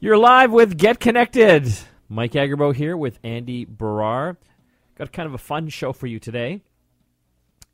[0.00, 1.72] You're live with Get Connected.
[2.08, 4.36] Mike Agerbo here with Andy Brar.
[4.96, 6.60] Got kind of a fun show for you today.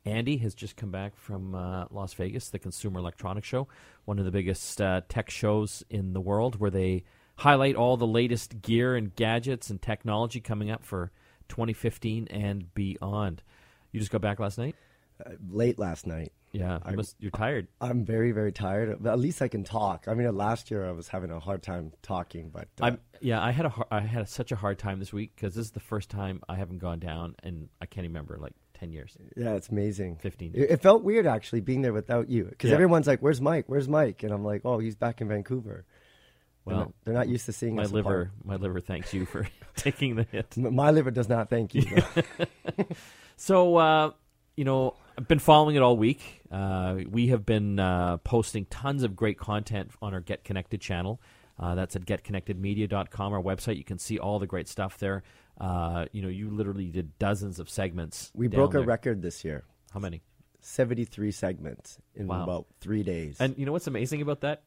[0.05, 3.67] Andy has just come back from uh, Las Vegas, the Consumer Electronics Show,
[4.05, 7.03] one of the biggest uh, tech shows in the world, where they
[7.37, 11.11] highlight all the latest gear and gadgets and technology coming up for
[11.49, 13.41] 2015 and beyond.
[13.91, 14.75] You just got back last night?
[15.23, 16.31] Uh, late last night.
[16.53, 17.67] Yeah, you must, you're tired.
[17.79, 18.97] I'm very, very tired.
[19.01, 20.05] But at least I can talk.
[20.09, 23.41] I mean, last year I was having a hard time talking, but uh, I'm, yeah,
[23.41, 25.71] I had a har- I had such a hard time this week because this is
[25.71, 29.15] the first time I haven't gone down, and I can't remember like ten years.
[29.37, 30.17] yeah, it's amazing.
[30.17, 32.73] 15 It, it felt weird actually being there without you because Yeah.
[32.75, 33.65] everyone's like, "Where's Mike?
[33.67, 35.85] Where's Mike?" And I'm like, "Oh, he's back in Vancouver."
[36.65, 38.31] They're Well, not- they're not used to seeing my us liver, apart.
[38.43, 40.57] my liver thanks you for taking the hit.
[40.57, 41.85] My liver does not thank you.
[43.37, 44.11] So, uh,
[44.55, 46.41] you know, I've been following it all week.
[46.51, 51.21] Uh, we have been uh, posting tons of great content on our Get Connected channel.
[51.59, 53.77] Uh, that's at getconnectedmedia.com, our website.
[53.77, 55.23] You can see all the great stuff there.
[55.59, 58.31] Uh, you know, you literally did dozens of segments.
[58.33, 58.87] we broke a there.
[58.87, 59.63] record this year.
[59.93, 60.21] How many?
[60.61, 62.43] 73 segments in Wow.
[62.43, 63.37] about three days.
[63.39, 64.63] And you know what's amazing about that?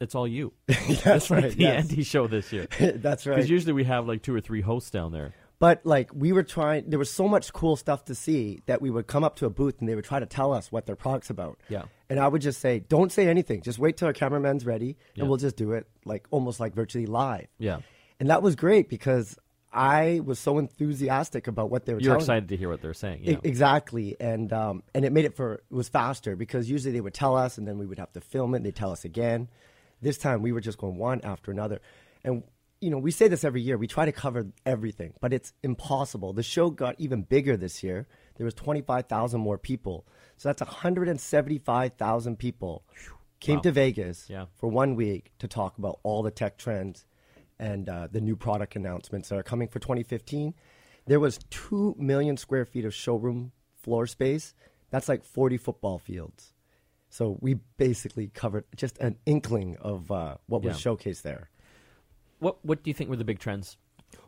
[0.00, 0.52] It's, all you.
[0.68, 1.52] that's like right.
[1.52, 1.90] the yes.
[1.90, 2.66] Andy show this year.
[2.78, 3.34] that's right.
[3.34, 5.34] Because usually we have like two or three hosts down there.
[5.58, 8.90] But like we were trying, there was so much cool stuff to see that we
[8.90, 10.96] would come up to a booth and they would try to tell us what their
[10.96, 11.58] product's about.
[11.68, 11.84] Yeah.
[12.10, 13.62] And I would just say, don't say anything.
[13.62, 15.22] Just wait till our cameraman's ready, Yeah.
[15.22, 17.46] and we'll just do it like almost like virtually live.
[17.58, 17.78] Yeah.
[18.20, 19.38] And that was great because
[19.72, 22.00] I was so enthusiastic about what they were.
[22.00, 23.20] You're excited to hear what they're saying.
[23.24, 23.36] Yeah.
[23.42, 27.14] Exactly, and um, and it made it for it was faster because usually they would
[27.14, 28.58] tell us and then we would have to film it.
[28.58, 29.48] and They tell us again.
[30.02, 31.80] This time we were just going one after another,
[32.22, 32.42] and
[32.84, 33.76] you know we say this every year.
[33.78, 36.32] We try to cover everything, but it's impossible.
[36.32, 38.06] The show got even bigger this year.
[38.36, 42.38] There was twenty five thousand more people, so that's one hundred and seventy five thousand
[42.38, 42.84] people
[43.40, 43.62] came Wow.
[43.62, 44.46] to Vegas Yeah.
[44.58, 47.04] for one week to talk about all the tech trends
[47.58, 50.54] and uh, the new product announcements that are coming for 2015.
[51.06, 54.54] There was 2 million square feet of showroom floor space.
[54.90, 56.54] That's like 40 football fields.
[57.10, 60.92] So we basically covered just an inkling of uh, what was Yeah.
[60.92, 61.50] showcased there.
[62.38, 63.76] What What do you think were the big trends?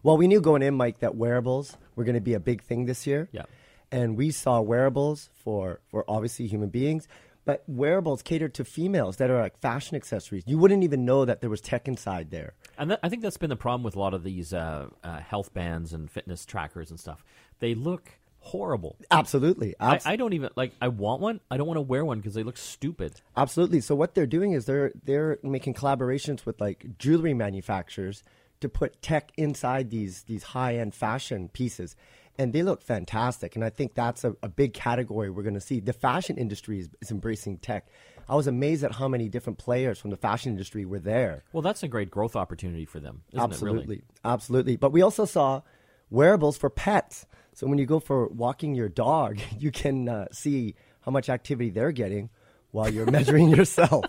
[0.02, 2.86] Well, we knew going in, Mike, that wearables were going to be a big thing
[2.86, 3.28] this year.
[3.32, 3.44] Yeah.
[3.90, 7.06] And we saw wearables for, for obviously human beings,
[7.44, 10.42] but wearables catered to females that are like fashion accessories.
[10.46, 12.54] You wouldn't even know that there was tech inside there.
[12.78, 15.18] And that, I think that's been the problem with a lot of these uh, uh,
[15.20, 17.24] health bands and fitness trackers and stuff.
[17.60, 18.10] They look
[18.46, 18.96] horrible.
[19.10, 19.74] Absolutely.
[19.78, 20.72] I, Abs- I don't even like.
[20.80, 21.40] I want one.
[21.50, 23.20] I don't want to wear one because they look stupid.
[23.36, 23.80] Absolutely.
[23.80, 28.22] So what they're doing is they're they're making collaborations with like jewelry manufacturers
[28.60, 31.96] to put tech inside these these high end fashion pieces,
[32.38, 33.56] and they look fantastic.
[33.56, 35.80] And I think that's a, a big category we're going to see.
[35.80, 37.86] The fashion industry is, is embracing tech.
[38.28, 41.44] I was amazed at how many different players from the fashion industry were there.
[41.52, 43.88] Well, that's a great growth opportunity for them, isn't absolutely, it?
[43.88, 44.02] Really?
[44.24, 44.76] absolutely.
[44.76, 45.62] But we also saw
[46.10, 47.26] wearables for pets.
[47.56, 51.70] So when you go for walking your dog, you can uh, see how much activity
[51.70, 52.28] they're getting
[52.70, 54.04] while you're measuring yourself.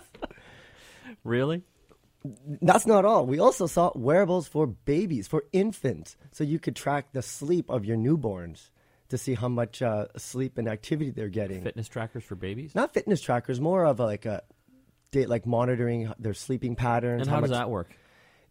[1.24, 1.62] Really?
[2.60, 3.24] That's not all.
[3.26, 7.86] We also saw wearables for babies, for infants, so you could track the sleep of
[7.86, 8.68] your newborns
[9.08, 11.62] to see how much uh, sleep and activity they're getting.
[11.62, 12.74] Fitness trackers for babies.
[12.74, 14.42] Not fitness trackers, more of a, like a
[15.14, 17.22] like monitoring their sleeping patterns.
[17.22, 17.96] and how, does much- that work?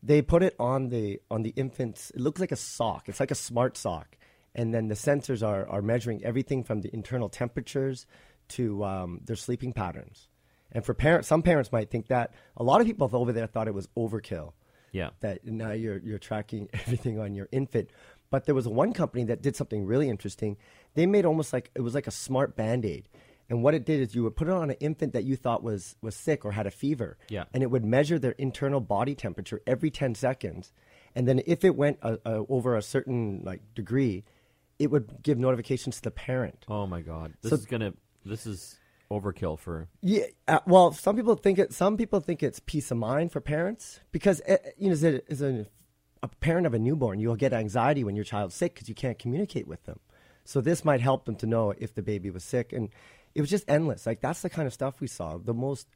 [0.02, 2.12] They put it on the on the infants.
[2.12, 3.10] It looks like a sock.
[3.10, 4.17] It's like a smart sock,
[4.58, 8.06] and then the sensors are are measuring everything from the internal temperatures
[8.50, 10.28] to um, their sleeping patterns.
[10.72, 13.68] And for parents, some parents might think that a lot of people over there thought
[13.68, 14.52] it was overkill
[14.92, 15.10] Yeah.
[15.22, 17.90] that now you're you're tracking everything on your infant.
[18.30, 20.58] But there was one company that did something really interesting.
[20.96, 23.08] They made almost like it was like a smart band-aid.
[23.50, 25.64] And what it did is you would put it on an infant that you thought
[25.64, 27.18] was was sick or had a fever.
[27.30, 27.46] Yeah.
[27.54, 30.74] And it would measure their internal body temperature every 10 seconds.
[31.16, 34.26] And then if it went uh, uh, over a certain like degree,
[34.80, 36.66] it would give notifications to the parent.
[36.68, 37.34] Oh my God.
[37.42, 37.94] This So- is gonna.
[38.26, 38.78] This is
[39.10, 39.88] overkill for.
[40.02, 41.74] Yeah, uh, well, some people think it.
[41.74, 45.22] Some people think it's peace of mind for parents because uh, you know, as a,
[45.32, 45.66] as a,
[46.22, 49.18] a parent of a newborn, you'll get anxiety when your child's sick because you can't
[49.18, 50.00] communicate with them.
[50.44, 52.90] So this might help them to know if the baby was sick, and
[53.34, 54.06] it was just endless.
[54.06, 55.38] Like that's the kind of stuff we saw.
[55.38, 55.88] The most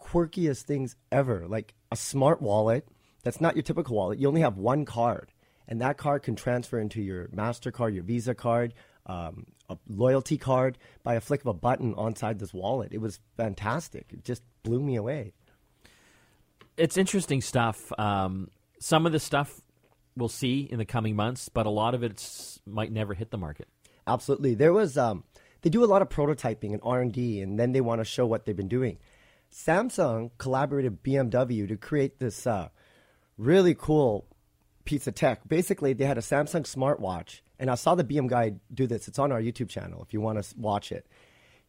[0.00, 2.86] quirkiest things ever, like a smart wallet.
[3.22, 4.18] That's not your typical wallet.
[4.18, 5.32] You only have one card,
[5.68, 8.74] and that card can transfer into your Mastercard, your Visa card,
[9.06, 12.92] um, a loyalty card by a flick of a button inside this wallet.
[12.92, 14.06] It was fantastic.
[14.12, 15.32] It just blew me away.
[16.76, 17.92] It's interesting stuff.
[17.98, 19.60] Um, some of the stuff
[20.16, 23.38] we'll see in the coming months, but a lot of it might never hit the
[23.38, 23.68] market.
[24.06, 24.54] Absolutely.
[24.54, 25.24] There was um,
[25.62, 28.04] they do a lot of prototyping and R and D, and then they want to
[28.04, 28.98] show what they've been doing.
[29.52, 32.68] Samsung collaborated BMW to create this uh,
[33.38, 34.26] really cool
[34.86, 35.46] piece of tech.
[35.46, 39.08] Basically, they had a Samsung smartwatch, and I saw the BM guy do this.
[39.08, 41.06] It's on our YouTube channel if you want to watch it.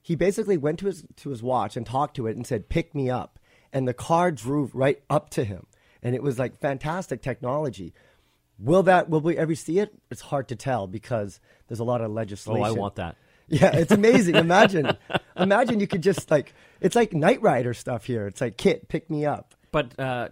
[0.02, 2.96] He basically went to his to his watch and talked to it and said, "Pick
[2.96, 3.40] me up,"
[3.74, 5.66] and the car drove right up to him,
[6.02, 7.94] and it was like fantastic technology.
[8.60, 9.94] Will that will we ever see it?
[10.10, 12.62] It's hard to tell because there's a lot of legislation.
[12.62, 12.66] Oh.
[12.66, 13.18] I want that.
[13.50, 14.36] Yeah, it's amazing.
[14.48, 14.98] Imagine,
[15.38, 18.28] imagine you could just like it's like Knight Rider stuff here.
[18.28, 19.56] It's like KITT, pick me up.
[19.72, 20.30] But uh,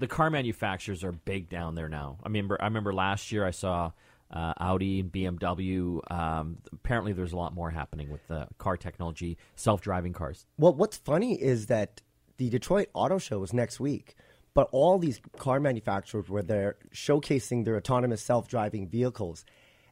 [0.00, 2.16] the car manufacturers are big down there now.
[2.22, 3.92] I remember, I remember last year I saw
[4.32, 6.00] uh, Audi and BMW.
[6.10, 10.46] Um, apparently, there's a lot more happening with the car technology, self-driving cars.
[10.56, 12.00] Well, what's funny is that
[12.38, 14.16] the Detroit Auto Show is next week,
[14.54, 19.44] but all these car manufacturers were there showcasing their autonomous self-driving vehicles,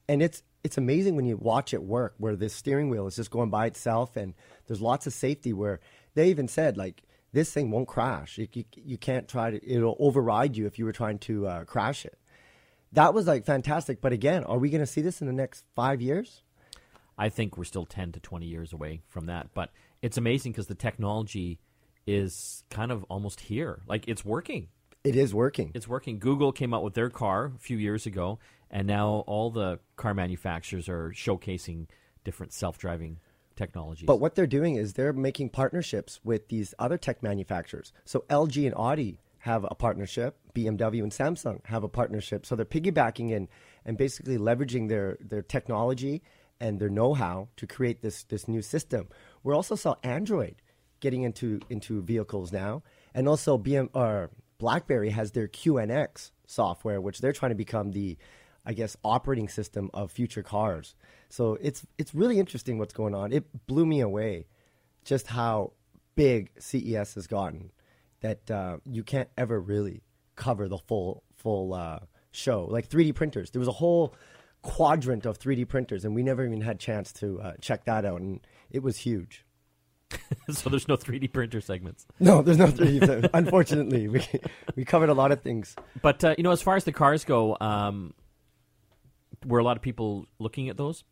[0.08, 3.30] and it's it's amazing when you watch it work, where the steering wheel is just
[3.30, 4.32] going by itself, and
[4.66, 5.52] there's lots of safety.
[5.52, 5.80] Where
[6.14, 7.02] they even said like
[7.32, 8.38] this thing won't crash.
[8.38, 9.68] You, you, you can't try to.
[9.68, 12.18] It'll override you if you were trying to uh, crash it.
[12.92, 14.00] That was like fantastic.
[14.00, 16.42] But again, are we going to see this in the next five years?
[17.18, 19.48] I think we're still 10 to 20 years away from that.
[19.52, 19.70] But
[20.00, 21.58] it's amazing because the technology
[22.06, 23.82] is kind of almost here.
[23.86, 24.68] Like it's working.
[25.04, 25.72] It is working.
[25.74, 26.18] It's working.
[26.18, 28.38] Google came out with their car a few years ago,
[28.70, 31.86] and now all the car manufacturers are showcasing
[32.24, 33.18] different self-driving
[33.58, 34.06] technologies.
[34.06, 37.92] But what they're doing is they're making partnerships with these other tech manufacturers.
[38.06, 42.46] So LG and Audi have a partnership, BMW and Samsung have a partnership.
[42.46, 43.48] So they're piggybacking in
[43.84, 46.22] and basically leveraging their, their technology
[46.60, 49.08] and their know-how to create this this new system.
[49.42, 50.56] We also saw Android
[51.00, 52.82] getting into into vehicles now,
[53.14, 58.18] and also BM or BlackBerry has their QNX software, which they're trying to become the
[58.68, 60.94] I guess operating system of future cars.
[61.30, 63.32] So it's it's really interesting what's going on.
[63.32, 64.46] It blew me away
[65.04, 65.72] just how
[66.14, 67.72] big CES has gotten
[68.20, 70.02] that uh, you can't ever really
[70.36, 72.00] cover the full full uh,
[72.30, 72.66] show.
[72.70, 74.14] Like 3D printers, there was a whole
[74.60, 78.20] quadrant of 3D printers, and we never even had chance to uh, check that out,
[78.20, 79.46] and it was huge.
[80.50, 82.06] so there's no 3D printer segments.
[82.20, 83.30] No, there's no 3D.
[83.34, 84.26] Unfortunately, we
[84.76, 85.74] we covered a lot of things.
[86.02, 88.14] But uh, you know, as far as the cars go, um,
[89.44, 91.04] were a lot of people looking at those?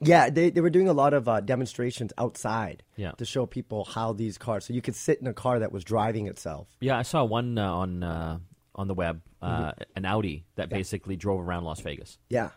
[0.00, 3.12] Yeah, they, they were doing a lot of uh, demonstrations outside Yeah.
[3.12, 4.64] to show people how these cars.
[4.66, 6.68] So you could sit in a car that was driving itself.
[6.80, 8.38] Yeah, I saw one uh, on uh,
[8.74, 9.82] on the web, uh, Mm-hmm.
[9.96, 12.18] an Audi that basically drove around Las Vegas.
[12.28, 12.50] Yeah,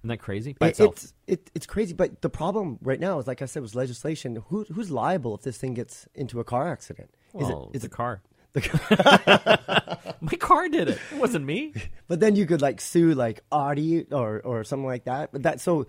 [0.00, 0.56] Isn't that crazy?
[0.58, 0.92] By It- itself.
[0.94, 1.94] it's it, it's crazy.
[1.94, 4.42] But the problem right now is, like I said, was legislation.
[4.48, 7.10] Who, who's liable if this thing gets into a car accident?
[7.32, 8.20] well, is it, is the it car.
[10.20, 10.98] My car did it.
[11.12, 11.74] It wasn't me.
[12.08, 15.32] But then you could like sue like Audi or or something like that.
[15.32, 15.86] But that so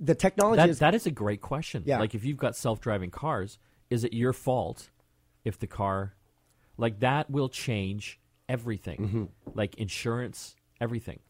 [0.00, 1.82] the technology That is that is a great question.
[1.86, 1.98] Yeah.
[1.98, 3.58] Like if you've got self-driving cars,
[3.90, 4.90] is it your fault
[5.44, 6.14] if the car
[6.76, 8.98] like that will change everything.
[8.98, 9.24] Mm-hmm.
[9.54, 11.20] Like insurance, everything.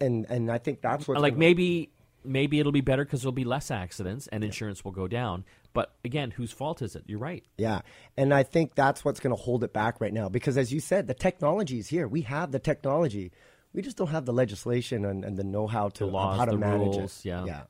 [0.00, 1.90] and and I think that's what like maybe
[2.24, 5.44] maybe it'll be better because there'll be less accidents and insurance will go down.
[5.72, 7.04] But again, whose fault is it?
[7.06, 7.44] You're right.
[7.56, 7.80] Yeah.
[8.16, 10.80] And I think that's what's going to hold it back right now because, as you
[10.80, 12.06] said, the technology is here.
[12.06, 13.32] We have the technology.
[13.72, 16.52] We just don't have the legislation and, and the know how to laws, how to
[16.52, 17.28] the manage rules, it.
[17.28, 17.44] yeah.
[17.46, 17.62] Yeah.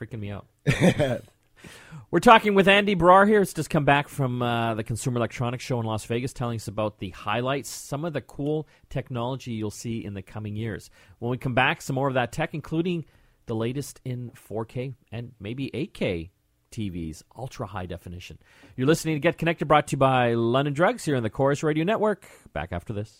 [0.00, 0.46] Freaking me out.
[2.10, 3.40] We're talking with Andy Brar here.
[3.40, 6.68] It's just come back from uh, the Consumer Electronics Show in Las Vegas, telling us
[6.68, 10.90] about the highlights, some of the cool technology you'll see in the coming years.
[11.18, 13.06] When we come back, some more of that tech, including
[13.46, 16.30] the latest in 4K and maybe 8K
[16.74, 18.38] TVs, ultra high definition.
[18.76, 21.62] You're listening to Get Connected, brought to you by London Drugs here on the Corus
[21.62, 22.26] Radio Network.
[22.52, 23.18] Back after this.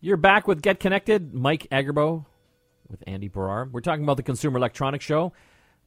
[0.00, 1.32] You're back with Get Connected.
[1.32, 2.26] Mike Agerbo
[2.88, 3.70] with Andy Brar.
[3.70, 5.32] We're talking about the Consumer Electronics Show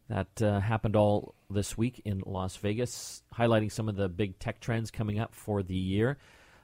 [0.09, 4.59] that uh, happened all this week in Las Vegas, highlighting some of the big tech
[4.59, 6.17] trends coming up for the year.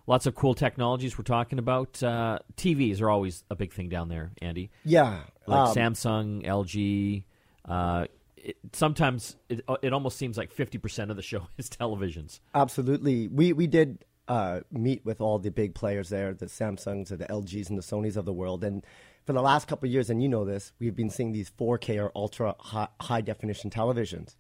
[0.07, 2.01] Lots of cool technologies we're talking about.
[2.01, 4.69] Uh, TVs are always a big thing down there, Andy.
[4.83, 5.21] Yeah.
[5.47, 7.23] Like Um, Samsung, LG.
[7.67, 8.05] Uh,
[8.37, 12.39] it, sometimes it, it almost seems like 50% of the show is televisions.
[12.53, 13.27] Absolutely.
[13.27, 17.25] We we did uh, meet with all the big players there, the Samsungs and the
[17.25, 18.63] LGs and the Sonys of the world.
[18.63, 18.85] And
[19.25, 21.99] for the last couple of years, and you know this, we've been seeing these 4K
[22.03, 24.35] or ultra high, high definition televisions.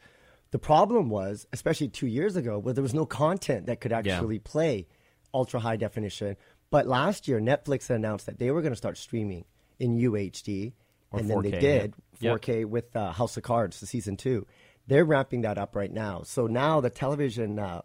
[0.51, 4.37] The problem was, especially two years ago, where there was no content that could actually
[4.39, 4.87] play
[5.35, 6.37] ultra high definition.
[6.71, 9.45] But last year, Netflix announced that they were going to start streaming
[9.79, 10.73] in UHD,
[11.11, 12.41] Or and then 4K, they did Yep.
[12.41, 14.47] 4K with uh, House of Cards, the season two.
[14.87, 16.21] They're ramping that up right now.
[16.23, 17.81] So now the television uh,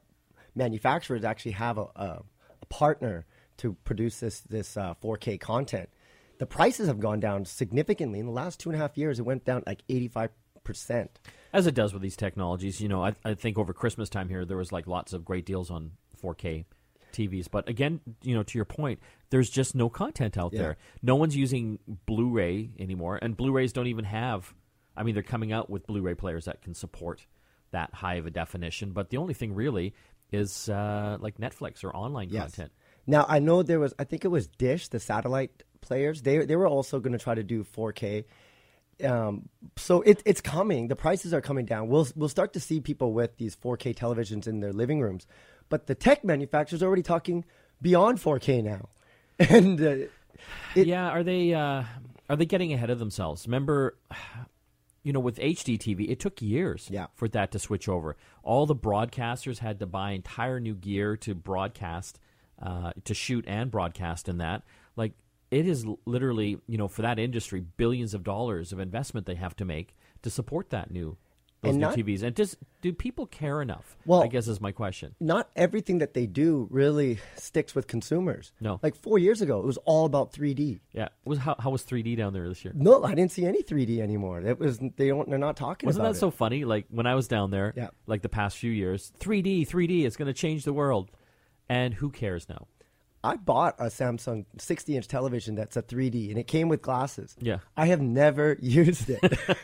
[0.54, 2.22] manufacturers actually have a, a,
[2.62, 3.26] a partner
[3.58, 5.88] to produce this this uh, 4K content.
[6.38, 9.18] The prices have gone down significantly in the last two and a half years.
[9.18, 10.30] It went down like 85
[10.64, 11.18] percent.
[11.52, 14.44] As it does with these technologies, you know, I, I think over Christmas time here
[14.44, 15.92] there was like lots of great deals on
[16.22, 16.64] 4K
[17.12, 17.48] TVs.
[17.50, 19.00] But again, you know, to your point,
[19.30, 20.60] there's just no content out Yeah.
[20.62, 20.76] there.
[21.02, 24.54] No one's using Blu-ray anymore, and Blu-rays don't even have.
[24.96, 27.26] I mean, they're coming out with Blu-ray players that can support
[27.70, 28.92] that high of a definition.
[28.92, 29.94] But the only thing really
[30.32, 32.54] is uh, like Netflix or online Yes.
[32.54, 32.72] content.
[33.06, 36.22] Now I know there was I think it was Dish, the satellite players.
[36.22, 38.24] They they were also going to try to do 4K.
[39.04, 40.88] Um, so it, it's coming.
[40.88, 41.88] The prices are coming down.
[41.88, 45.26] We'll we'll start to see people with these 4K televisions in their living rooms.
[45.70, 47.46] But the tech manufacturers are already talking
[47.80, 48.90] beyond 4K now.
[49.38, 49.94] And uh,
[50.76, 51.84] It- yeah, are they uh,
[52.28, 53.46] are they getting ahead of themselves?
[53.46, 53.96] Remember,
[55.02, 57.06] you know, with HD TV, it took years Yeah.
[57.14, 58.16] for that to switch over.
[58.42, 62.18] All the broadcasters had to buy entire new gear to broadcast,
[62.60, 64.62] uh, to shoot and broadcast in that.
[64.96, 65.12] Like
[65.50, 69.56] it is literally, you know, for that industry, billions of dollars of investment they have
[69.56, 71.16] to make to support that new
[71.62, 72.22] those And new not- TVs.
[72.22, 73.96] And does do people care enough?
[74.06, 75.14] Well- I guess is my question.
[75.20, 78.52] not everything that they do really sticks with consumers.
[78.60, 78.80] No.
[78.82, 80.80] Like four years ago, it was all about 3D.
[80.92, 82.72] Yeah, was how, how was 3D down there this year?
[82.74, 84.40] No, I didn't see any 3D anymore.
[84.40, 85.90] It was they don't they're not talking about.
[85.90, 86.20] Wasn't that it.
[86.20, 86.64] so funny?
[86.64, 87.88] Like when I was down there, Yeah.
[88.06, 91.10] like the past few years, 3D, 3D, it's going to change the world.
[91.68, 92.66] And who cares now?
[93.22, 97.36] I bought a Samsung 60 inch television that's a 3D and it came with glasses.
[97.40, 97.58] Yeah.
[97.76, 99.38] I have never used it.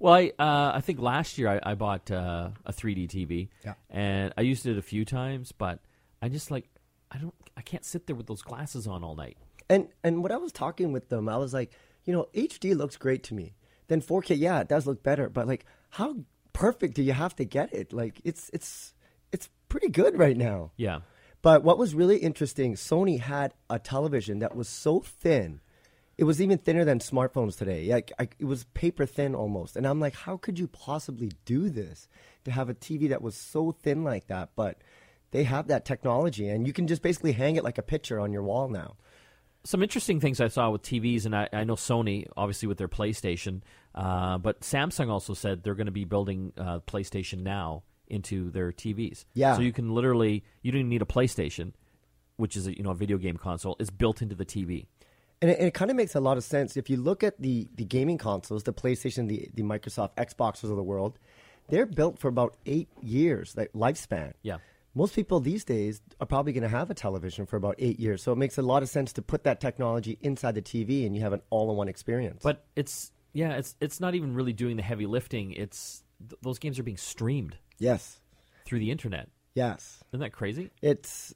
[0.00, 3.74] Well, I uh, I think last year I, I bought uh, a 3D TV, Yeah.
[3.88, 5.78] and I used it a few times, but
[6.20, 6.68] I just like
[7.10, 9.38] I don't I can't sit there with those glasses on all night.
[9.70, 11.72] and and when I was talking with them, I was like,
[12.04, 13.54] you know, HD looks great to me.
[13.88, 16.16] Then 4K, yeah, it does look better, but like how
[16.52, 17.92] perfect do you have to get it?
[17.94, 18.92] Like it's it's
[19.32, 20.72] it's pretty good right now.
[20.76, 21.00] Yeah,
[21.44, 25.60] But what was really interesting, Sony had a television that was so thin.
[26.16, 27.86] It was even thinner than smartphones today.
[27.92, 29.76] Like I, it was paper thin almost.
[29.76, 32.08] And I'm like, how could you possibly do this
[32.46, 34.52] to have a TV that was so thin like that?
[34.56, 34.78] But
[35.32, 38.32] they have that technology, and you can just basically hang it like a picture on
[38.32, 38.96] your wall now.
[39.64, 42.88] some interesting things I saw with TVs, and I, I know Sony obviously with their
[42.88, 43.60] PlayStation,
[43.94, 48.72] uh, but Samsung also said they're going to be building uh, PlayStation Now into their
[48.72, 49.24] TVs.
[49.34, 49.56] Yeah.
[49.56, 51.72] So you can literally you don't even need a PlayStation,
[52.36, 53.76] which is a, you know a video game console.
[53.78, 54.86] It's built into the TV.
[55.42, 57.68] And it, it kind of makes a lot of sense if you look at the,
[57.74, 61.18] the gaming consoles, the PlayStation, the, the Microsoft Xboxes of the world.
[61.68, 64.34] They're built for about eight years, like lifespan.
[64.42, 64.58] Yeah.
[64.94, 68.22] Most people these days are probably going to have a television for about eight years,
[68.22, 71.16] so it makes a lot of sense to put that technology inside the TV, and
[71.16, 72.42] you have an all-in-one experience.
[72.42, 75.52] But it's yeah, it's it's not even really doing the heavy lifting.
[75.52, 78.20] It's th- those games are being streamed yes,
[78.64, 79.28] through the internet.
[79.54, 80.70] yes, Isn't that crazy?
[80.82, 81.32] it's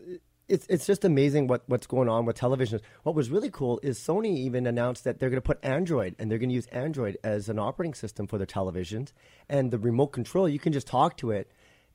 [0.48, 2.80] it's it's just amazing what, what's going on with televisions.
[3.02, 6.30] What was really cool is Sony even announced that they're going to put Android and
[6.30, 9.12] they're going to use Android as an operating system for their televisions,
[9.48, 11.50] and the remote control you can just talk to it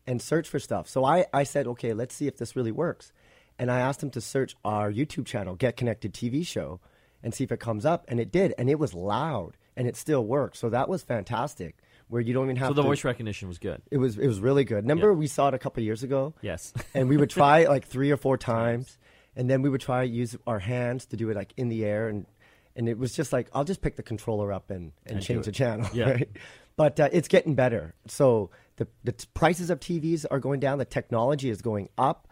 [0.05, 0.87] and search for stuff.
[0.87, 3.11] So I I said, okay, let's see if this really works,
[3.57, 6.79] and I asked them to search our YouTube channel, Get Connected TV show,
[7.23, 9.95] and see if it comes up, and it did, and it was loud and it
[9.95, 10.55] still worked.
[10.55, 11.75] So that was fantastic.
[12.13, 13.81] Where you don't even have So the to, voice recognition was good.
[13.89, 14.83] it was it was really good.
[14.83, 15.17] Remember Yeah.
[15.17, 16.71] we saw it a couple of years ago Yes.
[16.93, 18.99] and we would try it like three or four times,
[19.35, 21.83] and then we would try to use our hands to do it like in the
[21.83, 22.27] air, and
[22.75, 25.45] and it was just like I'll just pick the controller up and, and, And change
[25.45, 25.87] the channel.
[25.93, 26.11] Yeah.
[26.11, 26.29] Right?
[26.75, 27.95] But uh, it's getting better.
[28.07, 30.77] So the the t- prices of TVs are going down.
[30.77, 32.27] The technology is going up,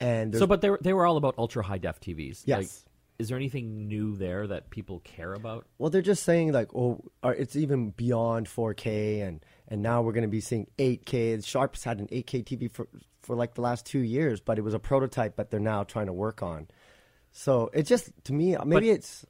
[0.00, 2.42] and so, but they were, they were all about ultra high def TVs.
[2.46, 2.58] Yes.
[2.58, 2.68] Like,
[3.18, 5.66] is there anything new there that people care about?
[5.78, 10.12] Well, they're just saying like, oh, uh, it's even beyond 4K, and and now we're
[10.12, 11.44] going to be seeing 8K.
[11.44, 12.88] Sharp's had an 8K TV for
[13.22, 16.06] for like the last two years, but it was a prototype that they're now trying
[16.06, 16.68] to work on.
[17.32, 19.26] So it just to me, maybe it's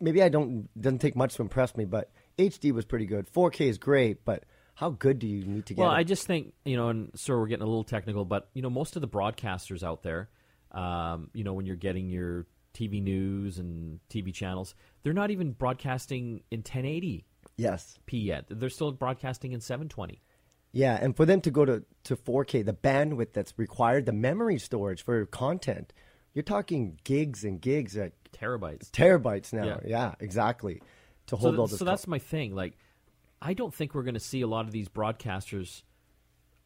[0.00, 3.30] maybe I don't doesn't take much to impress me, but HD was pretty good.
[3.32, 5.80] 4K is great, but how good do you need to get?
[5.80, 5.94] Well, it?
[5.94, 8.70] I just think you know, and so we're getting a little technical, but you know,
[8.70, 10.28] most of the broadcasters out there,
[10.72, 15.52] um, you know, when you're getting your TV news and TV channels, they're not even
[15.52, 17.24] broadcasting in 1080p
[18.08, 18.44] yet.
[18.48, 20.20] They're still broadcasting in 720.
[20.72, 24.58] Yeah, and for them to go to, to 4K, the bandwidth that's required, the memory
[24.58, 25.94] storage for content,
[26.34, 28.90] you're talking gigs and gigs at Terabytes.
[28.90, 29.64] terabytes now.
[29.64, 29.78] Yeah.
[29.86, 30.82] Yeah, exactly.
[31.28, 31.78] To So, hold th- all this.
[31.78, 32.54] so that's my thing.
[32.54, 32.76] Like,
[33.40, 35.82] I don't think we're going to see a lot of these broadcasters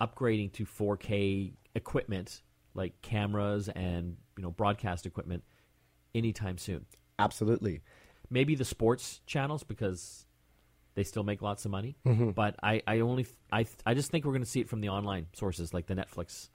[0.00, 2.42] upgrading to 4K equipment,
[2.74, 5.44] like cameras and you know broadcast equipment,
[6.14, 6.86] anytime soon.
[7.18, 7.80] absolutely.
[8.30, 10.26] maybe the sports channels because
[10.94, 11.96] they still make lots of money.
[12.04, 14.88] But I, I only I I just think we're going to see it from the
[14.88, 16.48] online sources like the Netflix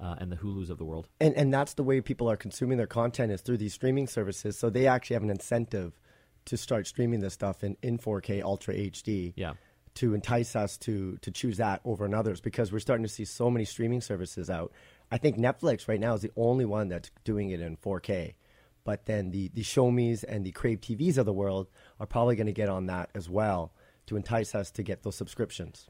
[0.00, 1.08] uh, and the Hulu's of the world.
[1.20, 4.58] And and that's the way people are consuming their content is through these streaming services.
[4.58, 5.98] So they actually have an incentive
[6.46, 9.52] to start streaming this stuff in, in 4K Ultra HD Yeah.
[9.94, 13.50] to entice us to to choose that over others because we're starting to see so
[13.50, 14.72] many streaming services out.
[15.10, 18.34] I think Netflix right now is the only one that's doing it in 4K.
[18.84, 21.68] But then the the Shomi's and the Crave TVs of the world
[22.00, 23.72] are probably going to get on that as well
[24.06, 25.88] to entice us to get those subscriptions.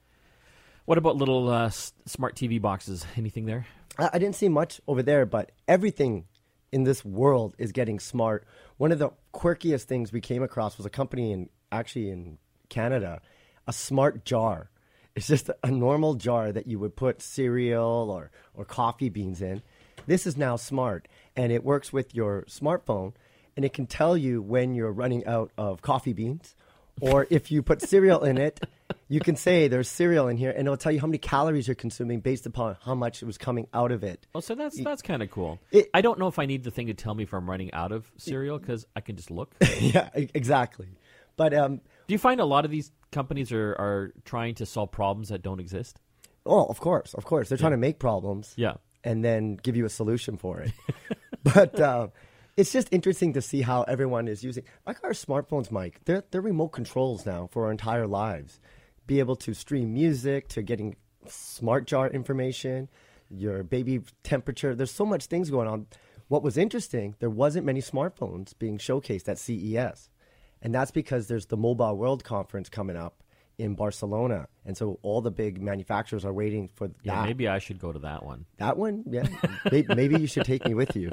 [0.85, 3.07] What about little uh, s- smart TV boxes?
[3.17, 3.67] Anything there?
[3.99, 6.25] I, I didn't see much over there, but everything
[6.73, 8.47] in this world is getting smart.
[8.79, 13.21] One of the quirkiest things we came across was a company in actually in Canada,
[13.67, 14.69] a smart jar.
[15.15, 19.61] It's just a normal jar that you would put cereal or, or coffee beans in.
[20.07, 23.15] This is now smart, and it works with your smartphone,
[23.57, 26.55] and it can tell you when you're running out of coffee beans,
[27.01, 28.61] or if you put cereal in it,
[29.09, 31.75] you can say there's cereal in here, and it'll tell you how many calories you're
[31.75, 34.27] consuming based upon how much it was coming out of it.
[34.35, 35.59] Oh, so that's that's kind of cool.
[35.71, 37.73] It- I don't know if I need the thing to tell me if I'm running
[37.73, 39.55] out of cereal because I can just look.
[39.81, 40.89] yeah, exactly.
[41.37, 44.91] But um, Do you find a lot of these companies are, are trying to solve
[44.93, 45.99] problems that don't exist?
[46.45, 48.53] oh, of course, of course, they're trying to make problems.
[48.57, 48.75] Yeah.
[49.05, 50.73] and then give you a solution for it.
[51.55, 52.09] but uh,
[52.57, 56.01] it's just interesting to see how everyone is using, like our smartphones, Mike.
[56.05, 58.61] They're they're remote controls now for our entire lives.
[59.07, 60.97] Be able to stream music, to getting
[61.27, 62.89] smart jar information,
[63.29, 64.75] your baby temperature.
[64.75, 65.87] There's so much things going on.
[66.29, 70.09] What was interesting, there wasn't many smartphones being showcased at CES,
[70.63, 73.22] and that's because there's the Mobile World Conference coming up
[73.63, 77.27] in Barcelona, and so all the big manufacturers are waiting for Yeah, that.
[77.27, 78.45] maybe I should go to that one.
[78.59, 79.27] That one, yeah.
[79.71, 81.13] May- Maybe you should take me with you.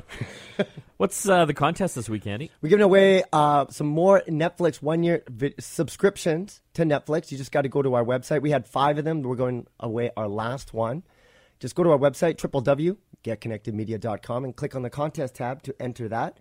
[0.98, 2.50] What's uh, the contest this week, Andy?
[2.62, 7.32] We're giving away uh, some more Netflix one year vi- subscriptions to Netflix.
[7.32, 8.42] You just got to go to our website.
[8.42, 9.22] We had five of them.
[9.22, 11.04] We're going away our last one.
[11.60, 16.40] Just go to our website, www.getconnectedmedia.com, and click on the contest tab to enter that.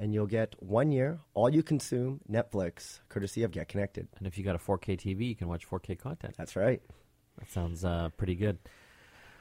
[0.00, 4.08] And you'll get one year, all you consume Netflix, courtesy of Get Connected.
[4.16, 6.34] And if you got a 4K TV, you can watch 4K content.
[6.38, 6.80] That's right.
[7.38, 8.56] That sounds uh, pretty good.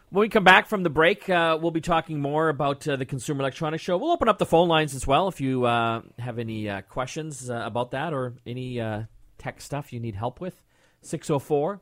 [0.10, 3.06] When we come back from the break, uh, we'll be talking more about uh, the
[3.06, 3.98] Consumer Electronics Show.
[3.98, 7.50] We'll open up the phone lines as well if you uh, have any uh, questions
[7.50, 9.04] uh, about that or any uh,
[9.38, 10.62] tech stuff you need help with.
[11.04, 11.80] 604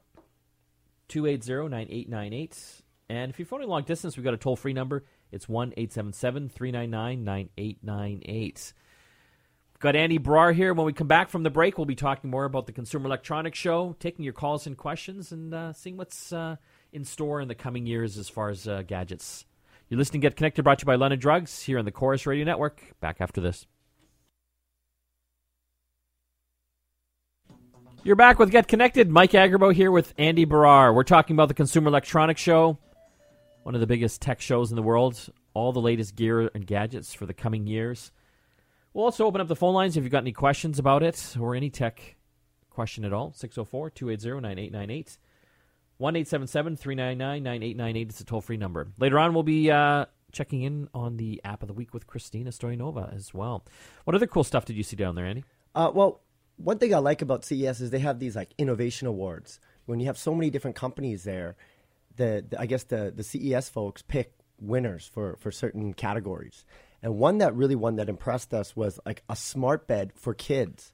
[1.08, 2.84] 280 9898.
[3.10, 5.06] And if you're phoning long distance, we've got a toll free number.
[5.32, 8.74] It's 1 877 399 9898.
[9.80, 10.74] Got Andy Brar here.
[10.74, 13.60] When we come back from the break, we'll be talking more about the Consumer Electronics
[13.60, 16.56] Show, taking your calls and questions, and uh, seeing what's uh,
[16.92, 19.46] in store in the coming years as far as uh, gadgets.
[19.88, 22.26] You're listening to Get Connected, brought to you by London Drugs, here on the Corus
[22.26, 22.82] Radio Network.
[23.00, 23.68] Back after this.
[28.04, 29.10] You're back with Get Connected.
[29.12, 30.96] Mike Agerbo here with Andy Brar.
[30.96, 32.80] We're talking about the Consumer Electronics Show,
[33.68, 35.28] one of the biggest tech shows in the world.
[35.54, 38.14] All the latest gear and gadgets for the coming years.
[38.94, 41.54] We'll also open up the phone lines if you've got any questions about it or
[41.54, 42.16] any tech
[42.70, 43.34] question at all.
[43.34, 45.18] 604 280 9898.
[45.98, 46.14] 1
[46.78, 48.88] 399 9898 is a toll free number.
[49.00, 52.52] Later on, we'll be uh, checking in on the app of the week with Christina
[52.52, 53.66] Stoyanova as well.
[54.06, 55.44] What other cool stuff did you see down there, Andy?
[55.76, 56.22] Uh, well,
[56.56, 59.60] one thing I like about CES is they have these like innovation awards.
[59.88, 61.58] When you have so many different companies there,
[62.18, 66.66] the, the I guess the the CES folks pick winners for for certain categories.
[67.02, 70.94] And one that really one that impressed us was like a smart bed for kids.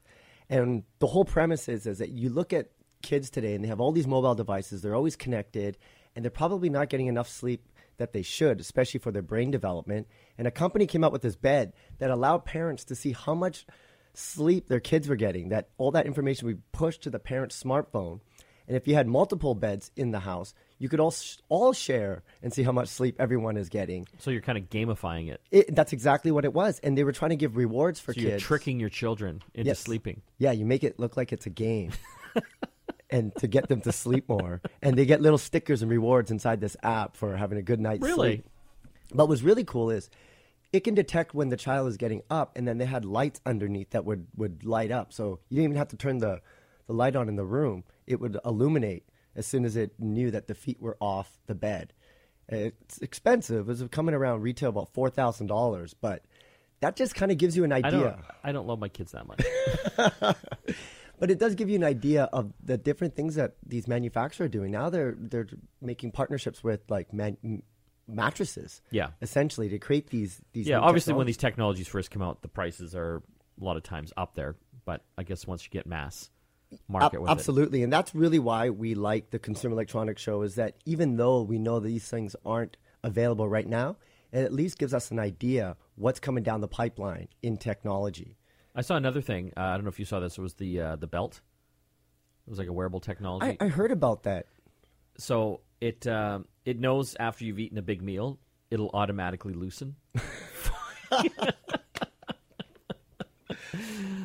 [0.50, 2.70] And the whole premise is is that you look at
[3.02, 5.78] kids today and they have all these mobile devices, they're always connected,
[6.16, 10.08] and they're probably not getting enough sleep that they should, especially for their brain development.
[10.38, 13.66] And a company came out with this bed that allowed parents to see how much
[14.14, 18.20] sleep their kids were getting, that all that information we pushed to the parent's smartphone.
[18.68, 21.16] And if you had multiple beds in the house, you could all,
[21.48, 24.06] all share and see how much sleep everyone is getting.
[24.20, 25.40] So you're kind of gamifying it.
[25.50, 26.80] It, that's exactly what it was.
[26.80, 28.28] And they were trying to give rewards for So kids.
[28.30, 29.80] you're tricking your children into Yes.
[29.80, 30.22] sleeping.
[30.40, 31.92] Yeah, you make it look like it's a game.
[33.10, 34.62] and to get them to sleep more.
[34.82, 38.04] And they get little stickers and rewards inside this app for having a good night's
[38.04, 38.36] Really?
[38.38, 38.46] sleep.
[39.14, 40.10] But what's really cool is
[40.74, 43.92] it can detect when the child is getting up and then they had lights underneath
[43.92, 45.14] that would, would light up.
[45.14, 46.42] So you didn't even have to turn the,
[46.88, 47.86] the light on in the room.
[48.06, 51.94] It would illuminate as soon as it knew that the feet were off the bed.
[52.50, 53.70] It's expensive.
[53.70, 56.24] It's coming around retail about four thousand dollars, but
[56.82, 57.92] that just kind of gives you an I idea.
[57.92, 58.20] don't.
[58.44, 60.36] I don't love my kids that much.
[61.20, 64.50] But it does give you an idea of the different things that these manufacturers are
[64.50, 64.72] doing.
[64.72, 65.48] Now they're they're
[65.80, 67.38] making partnerships with like man,
[68.08, 69.10] mattresses, Yeah.
[69.22, 70.68] essentially to create these these.
[70.68, 70.80] yeah.
[70.80, 73.22] Obviously, when these technologies first come out, the prices are
[73.62, 74.56] a lot of times up there.
[74.86, 76.30] But I guess once you get mass
[76.88, 80.42] market Ab- with it, absolutely, and that's really why we like the Consumer Electronics Show.
[80.42, 83.98] Is that even though we know these things aren't available right now,
[84.32, 88.38] it at least gives us an idea what's coming down the pipeline in technology.
[88.76, 89.54] I saw another thing.
[89.56, 90.38] Uh, I don't know if you saw this.
[90.38, 91.42] It was the uh, the belt.
[92.48, 93.58] It was like a wearable technology.
[93.60, 94.48] I, I heard about that.
[95.18, 98.40] so it um, it knows after you've eaten a big meal,
[98.72, 99.96] it'll automatically loosen.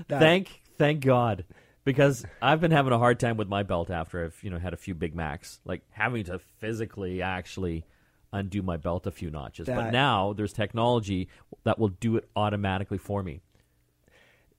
[0.09, 1.45] That- thank thank God,
[1.89, 4.75] because I've been having a hard time with my belt after I've you know had
[4.75, 7.87] a few Big Macs, like having to physically actually
[8.31, 9.67] undo my belt a few notches.
[9.67, 11.29] but now there's technology
[11.65, 13.41] that will do it automatically for me.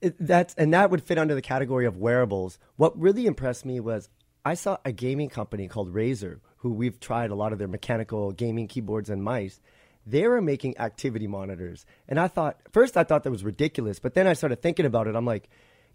[0.00, 2.58] It, that's and that would fit under the category of wearables.
[2.74, 4.08] What really impressed me was
[4.44, 8.32] I saw a gaming company called Razer, who we've tried a lot of their mechanical
[8.32, 9.60] gaming keyboards and mice.
[10.04, 14.14] They were making activity monitors, and I thought first I thought that was ridiculous, but
[14.14, 15.14] then I started thinking about it.
[15.14, 15.48] I'm like,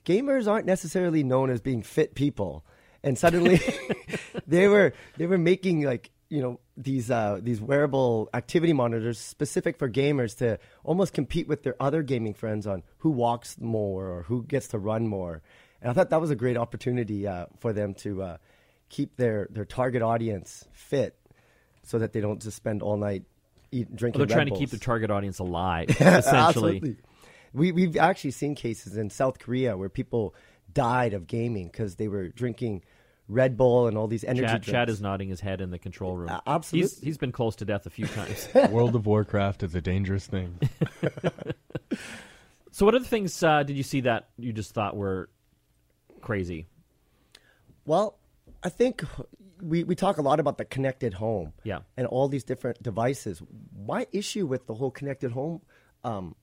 [0.05, 2.65] gamers aren't necessarily known as being fit people,
[3.03, 3.59] and suddenly
[4.47, 9.77] they were they were making like you know these uh, these wearable activity monitors specific
[9.77, 14.23] for gamers to almost compete with their other gaming friends on who walks more or
[14.23, 15.41] who gets to run more.
[15.81, 18.37] And I thought that was a great opportunity uh, for them to uh,
[18.89, 21.15] keep their their target audience fit,
[21.83, 23.23] so that they don't just spend all night
[23.71, 24.19] eat, drinking.
[24.19, 26.77] Well, they're Red trying to keep the target audience alive, essentially.
[26.77, 26.95] Absolutely.
[27.55, 30.35] We, we've actually seen cases in South Korea where people
[30.73, 32.83] died of gaming because they were drinking
[33.27, 34.67] Red Bull and all these energy Chad, drinks.
[34.67, 36.29] Chad is nodding his head in the control room.
[36.29, 36.89] Uh, absolutely.
[36.89, 38.47] He's, he's been close to death a few times.
[38.69, 40.59] World of Warcraft is a dangerous thing.
[42.71, 45.29] so, what other things uh, did you see that you just thought were
[46.21, 46.67] crazy?
[47.85, 48.17] Well,
[48.63, 49.03] I think
[49.61, 51.79] we, we talk a lot about the connected home Yeah.
[51.97, 53.41] and all these different devices.
[53.87, 55.61] My issue with the whole connected home
[56.03, 56.35] um,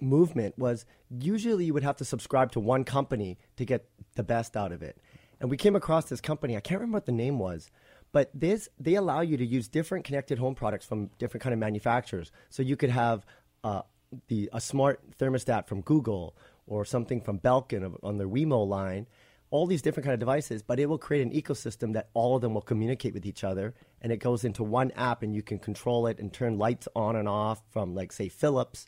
[0.00, 4.56] movement was usually you would have to subscribe to one company to get the best
[4.56, 4.98] out of it.
[5.40, 7.70] And we came across this company, I can't remember what the name was,
[8.12, 11.58] but this they allow you to use different connected home products from different kind of
[11.58, 12.30] manufacturers.
[12.50, 13.26] So you could have
[13.62, 13.82] uh,
[14.28, 19.06] the a smart thermostat from Google or something from Belkin on their Wemo line
[19.54, 22.42] all these different kind of devices, but it will create an ecosystem that all of
[22.42, 25.60] them will communicate with each other, and it goes into one app, and you can
[25.60, 28.86] control it and turn lights on and off from, like, say, Philips,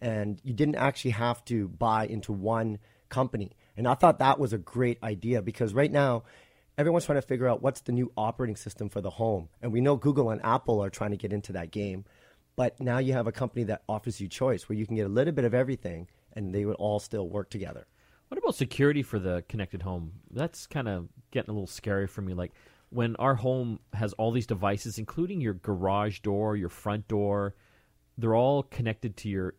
[0.00, 2.78] and you didn't actually have to buy into one
[3.08, 3.52] company.
[3.76, 6.24] And I thought that was a great idea because right now,
[6.76, 9.80] everyone's trying to figure out what's the new operating system for the home, and we
[9.80, 12.04] know Google and Apple are trying to get into that game,
[12.56, 15.08] but now you have a company that offers you choice where you can get a
[15.08, 17.86] little bit of everything, and they would all still work together.
[18.28, 20.12] What about security for the connected home?
[20.30, 22.34] That's kind of getting a little scary for me.
[22.34, 22.52] Like
[22.90, 27.54] when our home has all these devices, including your garage door, your front door,
[28.18, 29.54] they're all connected to your,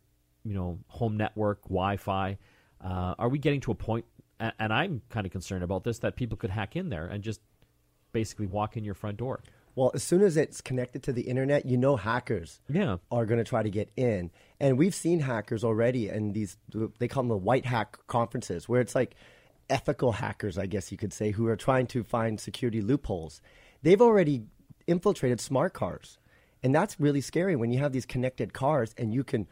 [0.46, 2.38] you know, home network, Wi-Fi.
[2.84, 4.06] Uh, are we getting to a point?
[4.40, 7.24] And, and I'm kind of concerned about this that people could hack in there and
[7.24, 7.42] just
[8.14, 9.42] basically walk in your front door.
[9.76, 12.98] Well, as soon as it's connected to the internet, you know hackers Yeah.
[13.12, 14.32] are going to try to get in.
[14.58, 16.56] And we've seen hackers already in these,
[17.00, 19.16] they call them the white hack conferences, where it's like
[19.70, 23.42] ethical hackers, I guess you could say, who are trying to find security loopholes.
[23.82, 24.44] They've already
[24.88, 26.20] infiltrated smart cars.
[26.64, 29.46] And that's really scary when you have these connected cars and you can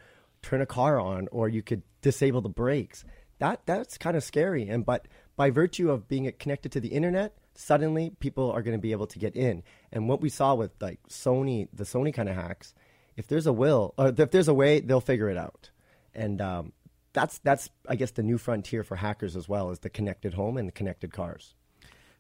[0.44, 3.04] turn a car on or you could disable the brakes.
[3.40, 4.68] That that's kind of scary.
[4.70, 8.82] And but by virtue of being connected to the internet, suddenly people are going to
[8.82, 9.64] be able to get in.
[9.92, 12.76] And what we saw with like Sony, the Sony kind of hacks,
[13.18, 15.72] if there's a will or if there's a way, they'll figure it out.
[16.14, 16.74] And um,
[17.14, 20.58] that's that's I guess the new frontier for hackers as well is the connected home
[20.58, 21.56] and the connected cars.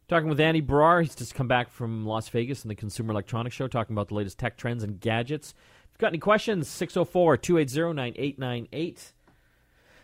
[0.09, 1.01] Talking with Andy Brar.
[1.01, 4.15] He's just come back from Las Vegas and the Consumer Electronics Show, talking about the
[4.15, 5.53] latest tech trends and gadgets.
[5.93, 9.13] You've got any questions, 604 280 9898.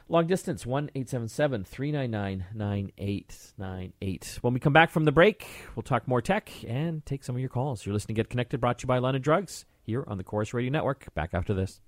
[0.07, 4.39] Long distance, 1 877 399 9898.
[4.41, 7.39] When we come back from the break, we'll talk more tech and take some of
[7.39, 7.85] your calls.
[7.85, 10.53] You're listening to Get Connected, brought to you by London Drugs, here on the Corus
[10.53, 11.11] Radio Network.
[11.15, 11.81] Back after this.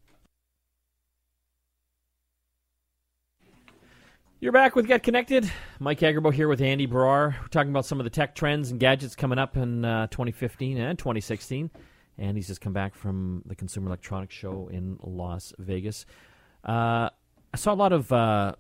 [4.40, 5.52] You're back with Get Connected.
[5.80, 7.40] Mike Agerbo here with Andy Brar.
[7.40, 10.80] We're talking about some of the tech trends and gadgets coming up in uh, 2015
[10.80, 11.70] and 2016.
[12.18, 16.06] And he's just come back from the Consumer Electronics Show in Las Vegas.
[16.64, 17.10] Uh,
[17.54, 18.54] I saw a lot of uh,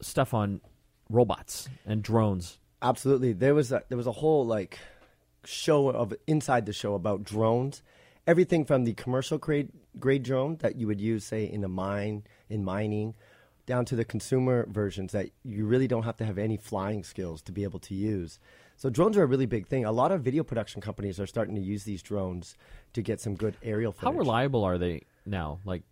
[0.00, 0.60] stuff on
[1.08, 2.58] robots and drones.
[2.82, 3.32] Absolutely.
[3.32, 4.78] There was a, there was a whole like
[5.44, 7.82] show of inside the show about drones.
[8.26, 12.24] Everything from the commercial grade grade drone that you would use, say, in a mine,
[12.48, 13.14] in mining,
[13.66, 17.42] down to the consumer versions that you really don't have to have any flying skills
[17.42, 18.38] to be able to use.
[18.78, 19.84] So drones are a really big thing.
[19.84, 22.56] A lot of video production companies are starting to use these drones
[22.92, 24.14] to get some good aerial footage.
[24.14, 25.58] How reliable are they now?
[25.64, 25.82] Like,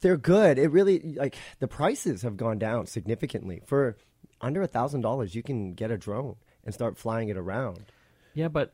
[0.00, 0.56] They're good.
[0.56, 3.60] It really like the prices have gone down significantly.
[3.66, 3.96] For
[4.40, 7.86] under a thousand dollars, you can get a drone and start flying it around.
[8.34, 8.72] yeah, but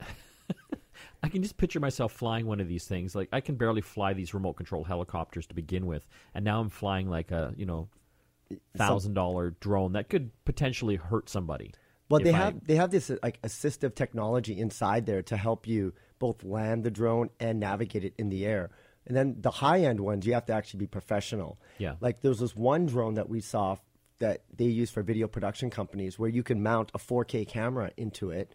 [1.22, 3.14] I can just picture myself flying one of these things.
[3.14, 6.70] Like, I can barely fly these remote control helicopters to begin with, and now I'm
[6.70, 7.88] flying like a you know
[8.76, 11.72] thousand dollar drone that could potentially hurt somebody.
[12.08, 16.44] Well, they have they have this like assistive technology inside there to help you both
[16.44, 18.70] land the drone and navigate it in the air.
[19.06, 21.58] And then the high end ones, you have to actually be professional.
[21.78, 21.94] Yeah.
[22.00, 23.76] Like there's this one drone that we saw
[24.18, 28.30] that they use for video production companies where you can mount a 4K camera into
[28.30, 28.54] it,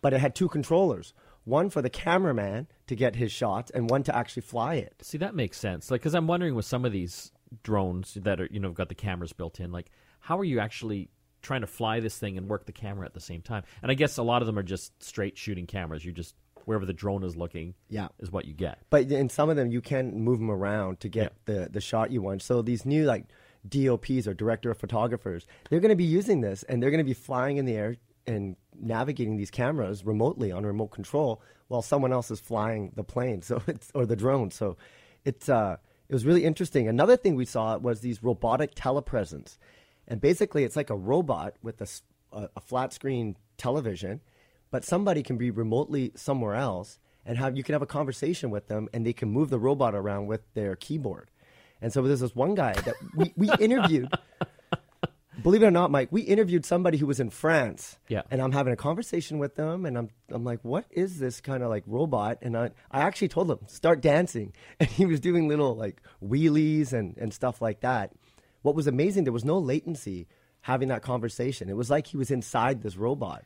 [0.00, 1.12] but it had two controllers.
[1.44, 4.94] One for the cameraman to get his shots and one to actually fly it.
[5.02, 5.90] See, that makes sense.
[5.90, 8.94] Like, because I'm wondering with some of these drones that are, you know, got the
[8.94, 11.10] cameras built in, like, how are you actually
[11.42, 13.64] trying to fly this thing and work the camera at the same time?
[13.82, 16.04] And I guess a lot of them are just straight shooting cameras.
[16.04, 18.08] You just wherever the drone is looking, Yeah.
[18.20, 18.78] is what you get.
[18.88, 22.12] But in some of them, you can move them around to get the, the shot
[22.12, 22.40] you want.
[22.40, 23.24] So these new like
[23.68, 27.04] DOPs or director of photographers, they're going to be using this and they're going to
[27.04, 27.96] be flying in the air
[28.28, 33.42] and navigating these cameras remotely on remote control while someone else is flying the plane.
[33.48, 34.52] So it's or the drone.
[34.52, 34.76] So
[35.24, 35.78] it's uh,
[36.08, 36.86] it was really interesting.
[36.86, 39.58] Another thing we saw was these robotic telepresence,
[40.08, 41.80] and basically it's like a robot with
[42.32, 44.20] a flat screen television,
[44.70, 48.68] but somebody can be remotely somewhere else and have you can have a conversation with
[48.68, 51.30] them and they can move the robot around with their keyboard.
[51.80, 54.08] And so there's this one guy that we, we interviewed.
[55.42, 57.98] Believe it or not, Mike, we interviewed somebody who was in France.
[58.06, 58.22] Yeah.
[58.30, 61.62] And I'm having a conversation with them and I'm I'm like, what is this kind
[61.62, 62.38] of like robot?
[62.42, 64.52] And I, I actually told him, start dancing.
[64.80, 68.12] And he was doing little like wheelies and, and stuff like that.
[68.62, 70.26] What was amazing, there was no latency
[70.62, 71.68] having that conversation.
[71.68, 73.44] It was like he was inside this robot.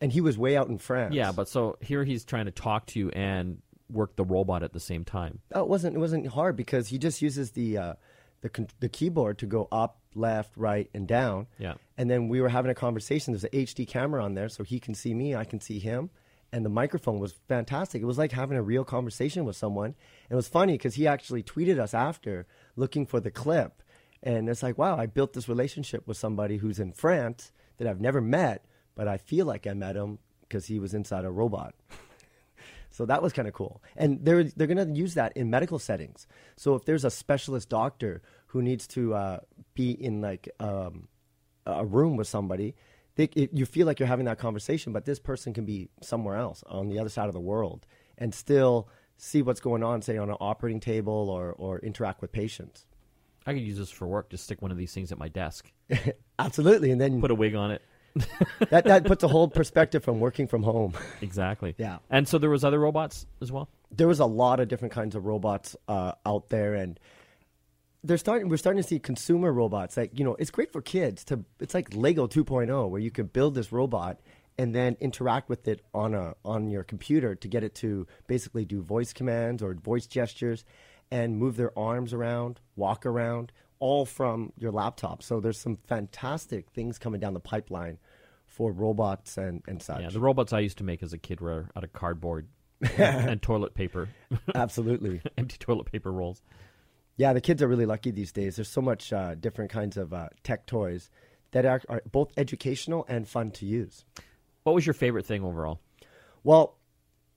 [0.00, 1.14] And he was way out in France.
[1.14, 4.72] Yeah, but so here he's trying to talk to you and work the robot at
[4.72, 5.40] the same time.
[5.52, 7.94] Oh, it wasn't it wasn't hard because he just uses the uh,
[8.42, 11.46] the con- the keyboard to go up, left, right, and down.
[11.58, 11.74] Yeah.
[11.96, 13.32] And then we were having a conversation.
[13.32, 16.10] There's an HD camera on there, so he can see me, I can see him,
[16.52, 18.02] and the microphone was fantastic.
[18.02, 19.86] It was like having a real conversation with someone.
[19.86, 23.82] And it was funny because he actually tweeted us after looking for the clip,
[24.22, 28.00] and it's like, wow, I built this relationship with somebody who's in France that I've
[28.00, 31.74] never met, but I feel like I met him because he was inside a robot.
[32.90, 33.82] So that was kind of cool.
[33.96, 36.26] And they're they're going to use that in medical settings.
[36.56, 39.40] So if there's a specialist doctor who needs to uh,
[39.74, 41.08] be in like um,
[41.66, 42.74] a room with somebody,
[43.16, 46.36] they, it, you feel like you're having that conversation, but this person can be somewhere
[46.36, 50.16] else on the other side of the world and still see what's going on, say
[50.16, 52.86] on an operating table or or interact with patients.
[53.48, 54.28] I could use this for work.
[54.28, 55.72] Just stick one of these things at my desk,
[56.38, 57.82] Absolutely, and then put a wig on it.
[58.70, 60.92] that that puts a whole perspective from working from home.
[61.22, 61.74] Exactly.
[61.78, 61.98] Yeah.
[62.10, 63.70] And so there was other robots as well.
[63.90, 67.00] there was a lot of different kinds of robots uh, out there, and
[68.04, 68.50] they're starting.
[68.50, 69.96] We're starting to see consumer robots.
[69.96, 71.42] Like you know, it's great for kids to.
[71.58, 74.20] It's like Lego 2.0, where you can build this robot
[74.58, 78.66] and then interact with it on a on your computer to get it to basically
[78.66, 80.64] do voice commands or voice gestures,
[81.10, 85.22] and move their arms around, walk around, all from your laptop.
[85.22, 87.98] So there's some fantastic things coming down the pipeline
[88.46, 90.00] for robots and and such.
[90.00, 92.48] Yeah, the robots I used to make as a kid were out of cardboard
[92.98, 94.08] and toilet paper,
[94.54, 95.20] Absolutely.
[95.36, 96.42] empty toilet paper rolls.
[97.16, 98.56] Yeah, the kids are really lucky these days.
[98.56, 101.10] There's so much uh, different kinds of uh, tech toys
[101.50, 104.04] that are, are both educational and fun to use.
[104.62, 105.80] What was your favorite thing overall?
[106.44, 106.76] Well,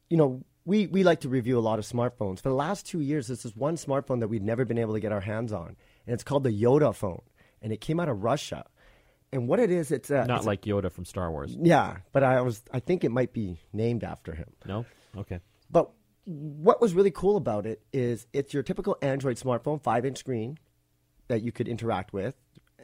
[0.10, 2.42] you know, we, we like to review a lot of smartphones.
[2.42, 5.00] For the last two years, this is one smartphone that we've never been able to
[5.00, 7.22] get our hands on, and it's called the YotaPhone,
[7.62, 8.66] and it came out of Russia.
[9.34, 11.56] And what it is, it's uh, Not it's- like Yoda from Star Wars.
[11.60, 14.50] yeah, but I was I think it might be named after him.
[14.66, 14.86] No.
[15.18, 15.40] Okay.
[15.70, 15.90] But
[16.26, 20.58] what was really cool about it is it's your typical Android smartphone, five inch screen
[21.30, 22.36] that you could interact with.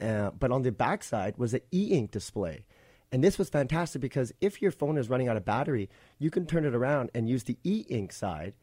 [0.01, 2.65] Uh, but on the backside was an e ink display.
[3.11, 5.89] And this was fantastic because if your phone is running out of battery,
[6.19, 8.53] you can turn it around and use the e ink side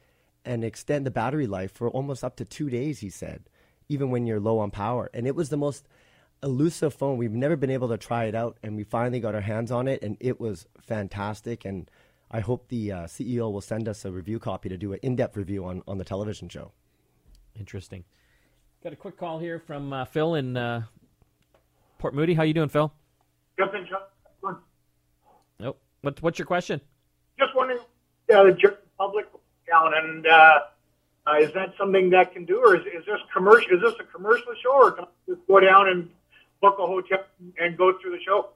[0.44, 3.48] and extend the battery life for almost up to two days, he said,
[3.88, 5.10] even when you're low on power.
[5.14, 5.88] And it was the most
[6.42, 7.16] elusive phone.
[7.16, 9.88] We've never been able to try it out, and we finally got our hands on
[9.88, 11.64] it, and it was fantastic.
[11.64, 11.90] And
[12.30, 15.16] I hope the uh, CEO will send us a review copy to do an in
[15.16, 16.72] depth review on, on the television show.
[17.58, 18.04] Interesting.
[18.82, 20.82] Got a quick call here from uh, Phil in uh,
[21.98, 22.34] Port Moody.
[22.34, 22.92] How you doing, Phil?
[23.58, 24.02] Just in John,
[25.58, 25.80] Nope.
[26.02, 26.80] What, what's your question?
[27.38, 29.26] just wondering, uh, the general public
[29.68, 30.58] down, and uh,
[31.26, 33.72] uh, is that something that can do, or is, is this commercial?
[33.72, 36.10] Is this a commercial show, or can I just go down and
[36.60, 37.18] book a hotel
[37.58, 38.50] and go through the show?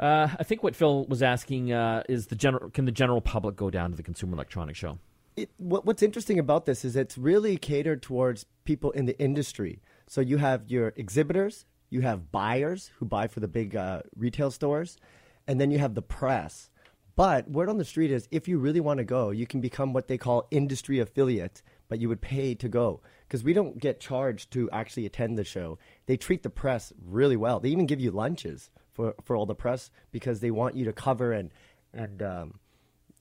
[0.00, 3.54] Uh, I think what Phil was asking uh, is the general can the general public
[3.54, 4.98] go down to the Consumer Electronics Show?
[5.36, 9.80] it, what, what's interesting about this is it's really catered towards people in the industry.
[10.06, 14.50] So you have your exhibitors, you have buyers who buy for the big uh, retail
[14.50, 14.96] stores,
[15.46, 16.70] and then you have the press.
[17.14, 19.92] But word on the street is if you really want to go, you can become
[19.92, 23.02] what they call industry affiliate, but you would pay to go.
[23.28, 25.78] Because we don't get charged to actually attend the show.
[26.06, 27.60] They treat the press really well.
[27.60, 30.92] They even give you lunches for for all the press because they want you to
[30.92, 31.50] cover and
[31.92, 32.60] and um,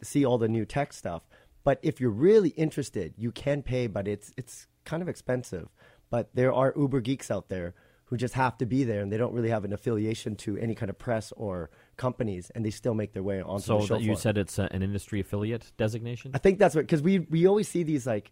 [0.01, 1.23] see all the new tech stuff.
[1.63, 5.67] But if you're really interested, you can pay, but it's it's kind of expensive.
[6.09, 7.73] But there are Uber geeks out there
[8.11, 10.75] who just have to be there and they don't really have an affiliation to any
[10.75, 13.93] kind of press or companies and they still make their way onto So the show
[13.95, 14.17] that you floor.
[14.19, 16.31] said it's uh, an industry affiliate designation.
[16.33, 18.31] I think that's what because we we always see these like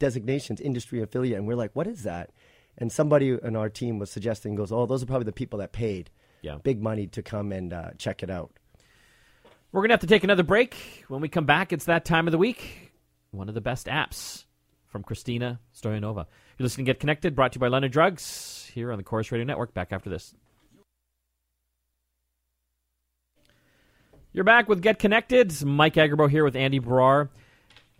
[0.00, 2.30] designations, industry affiliate, and we're like, what is that?
[2.76, 5.72] And somebody in our team was suggesting, goes, oh, those are probably the people that
[5.72, 6.10] paid
[6.42, 6.58] Yeah.
[6.62, 8.50] big money to come and uh, check it out.
[9.72, 11.04] We're going to have to take another break.
[11.08, 12.92] When we come back, it's that time of the week.
[13.30, 14.44] One of the best apps
[14.86, 16.26] from Christina Stoyanova.
[16.58, 19.30] You're listening to Get Connected, brought to you by London Drugs, here on the Corus
[19.30, 19.74] Radio Network.
[19.74, 20.34] Back after this.
[24.32, 25.64] You're back with Get Connected.
[25.64, 27.28] Mike Agerbo here with Andy Brar.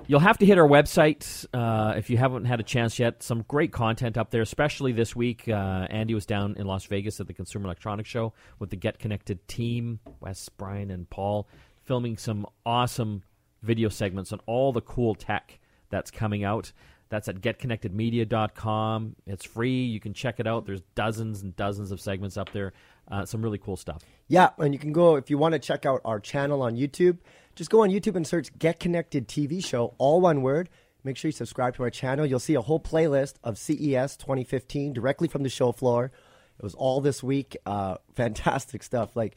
[0.08, 3.22] You'll have to hit our website uh, if you haven't had a chance yet.
[3.22, 5.48] Some great content up there, especially this week.
[5.48, 8.98] Uh, Andy was down in Las Vegas at the Consumer Electronics Show with the Get
[8.98, 11.46] Connected team, Wes, Brian, and Paul,
[11.84, 13.22] filming some awesome
[13.62, 16.72] video segments on all the cool tech that's coming out.
[17.08, 19.16] That's at getconnectedmedia.com.
[19.26, 19.84] It's free.
[19.84, 20.66] You can check it out.
[20.66, 22.72] There's dozens and dozens of segments up there.
[23.10, 24.02] Uh, some really cool stuff.
[24.26, 27.18] Yeah, and you can go if you want to check out our channel on YouTube.
[27.54, 30.68] Just go on YouTube and search Get Connected TV Show, all one word.
[31.04, 32.26] Make sure you subscribe to our channel.
[32.26, 36.12] You'll see a whole playlist of CES 2015 directly from the show floor.
[36.58, 37.56] It was all this week.
[37.64, 39.16] Uh, fantastic stuff.
[39.16, 39.36] Like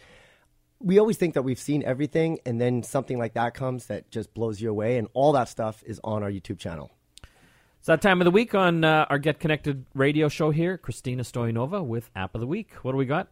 [0.79, 4.34] we always think that we've seen everything, and then something like that comes that just
[4.34, 6.91] blows you away, and all that stuff is on our YouTube channel.
[7.81, 10.77] It's that time of the week on uh, our Get Connected radio show here.
[10.77, 12.71] Christina Stoyanova with App of the Week.
[12.83, 13.29] What do we got?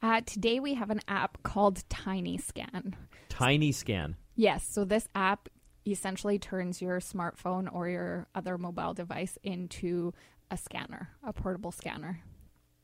[0.00, 2.96] Uh, today we have an app called Tiny Scan.
[3.28, 4.16] Tiny Scan.
[4.36, 5.50] Yes, so this app
[5.86, 10.14] essentially turns your smartphone or your other mobile device into
[10.50, 12.22] a scanner, a portable scanner.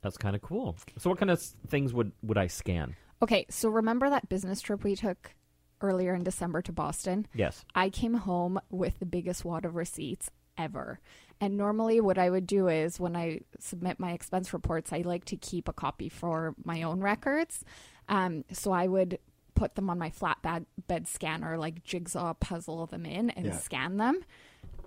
[0.02, 0.76] That's kind of cool.
[0.98, 2.94] So, what kind of things would, would I scan?
[3.22, 5.34] Okay, so remember that business trip we took
[5.80, 7.26] earlier in December to Boston?
[7.34, 7.64] Yes.
[7.74, 11.00] I came home with the biggest wad of receipts ever.
[11.40, 15.24] And normally, what I would do is when I submit my expense reports, I like
[15.26, 17.64] to keep a copy for my own records.
[18.08, 19.18] Um, so I would
[19.54, 23.56] put them on my flatbed bed scanner, like jigsaw puzzle them in and Yeah.
[23.58, 24.20] scan them.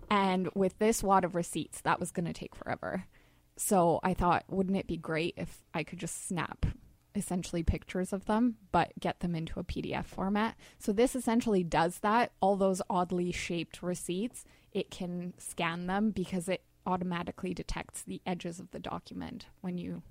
[0.10, 3.06] And with this wad of receipts, that was going to take forever.
[3.56, 6.66] So I thought, wouldn't it be great if I could just snap
[7.16, 10.56] essentially pictures of them, but get them into a PDF format?
[10.80, 12.32] So this essentially does that.
[12.42, 18.60] All those oddly shaped receipts, it can scan them because it automatically detects the edges
[18.60, 20.02] of the document when you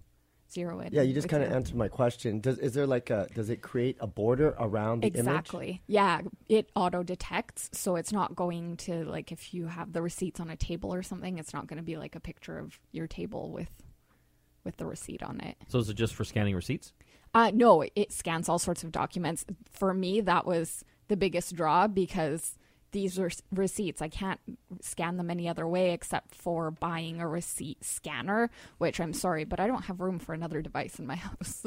[0.51, 0.93] zero in.
[0.93, 2.41] Yeah, you just kind of answered my question.
[2.41, 5.21] Does is there like a does it create a border around the image?
[5.21, 5.83] Exactly.
[5.87, 10.41] Yeah, it auto detects, so it's not going to like if you have the receipts
[10.41, 13.07] on a table or something, it's not going to be like a picture of your
[13.07, 13.71] table with
[14.65, 15.57] with the receipt on it.
[15.69, 16.93] So, is it just for scanning receipts?
[17.33, 19.45] Uh, no, it scans all sorts of documents.
[19.71, 22.59] For me, that was the biggest draw because
[22.93, 24.03] these are receipts.
[24.03, 24.41] I can't
[24.81, 29.61] scan them any other way except for buying a receipt scanner, which I'm sorry, but
[29.61, 31.65] I don't have room for another device in my house.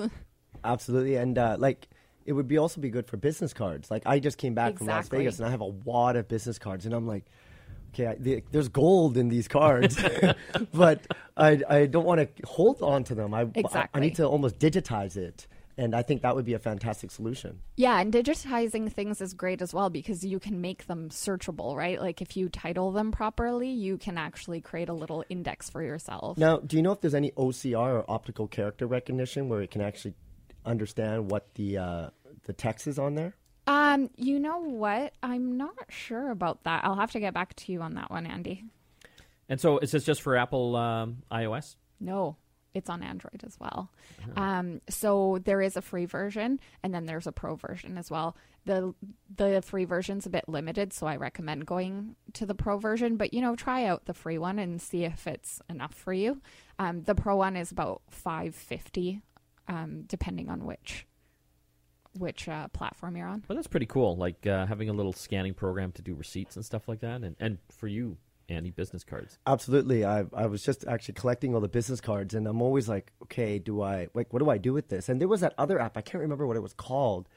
[0.64, 1.88] Absolutely, and uh, like
[2.26, 3.92] it would be also be good for business cards.
[3.92, 6.58] Like I just came back from Las Vegas and I have a wad of business
[6.60, 7.26] cards, and I'm like,
[7.94, 10.02] okay, I, the, there's gold in these cards,
[10.74, 11.06] but
[11.36, 13.34] I I don't want to hold on to them.
[13.34, 14.02] I I Exactly.
[14.02, 17.60] need to almost digitize it, and I think that would be a fantastic solution.
[17.76, 22.00] Yeah, and digitizing things is great as well because you can make them searchable, right?
[22.00, 26.38] Like if you title them properly, you can actually create a little index for yourself.
[26.38, 29.82] Now, do you know if there's any OCR or optical character recognition where it can
[29.82, 30.14] actually
[30.66, 32.10] understand what the uh,
[32.46, 33.36] the text is on there?
[33.66, 35.14] Um, you know what?
[35.24, 36.84] I'm not sure about that.
[36.84, 38.66] I'll have to get back to you on that one, Andy.
[39.48, 41.76] And so, is this just for Apple um, iOS?
[42.00, 42.38] No,
[42.74, 43.92] it's on Android as well.
[44.36, 48.36] Um, so there is a free version, and then there's a pro version as well.
[48.66, 48.94] the
[49.36, 53.18] The free version's a bit limited, so I recommend going to the pro version.
[53.18, 56.42] But you know, try out the free one and see if it's enough for you.
[56.80, 59.22] Um, the pro one is about five fifty,
[59.68, 61.06] um, depending on which
[62.18, 63.44] which uh, platform you're on.
[63.48, 64.16] Well, that's pretty cool.
[64.16, 67.36] Like uh, having a little scanning program to do receipts and stuff like that, and
[67.40, 68.18] and for you,
[68.50, 69.38] Andy, business cards.
[69.46, 70.06] Absolutely.
[70.06, 73.60] I I was just actually collecting all the business cards, and I'm always like, okay,
[73.60, 75.10] do I like what do I do with this?
[75.10, 77.30] And there was that other app I can't remember what it was called